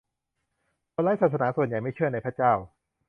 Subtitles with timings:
[0.93, 2.53] คนไร้ศาสนาส่วนใหญ่ไม่เชื่อในพระเจ้า